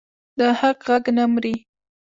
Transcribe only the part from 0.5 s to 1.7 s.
حق غږ نه مري